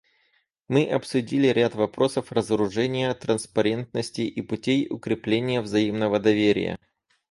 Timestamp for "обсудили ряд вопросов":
0.89-2.31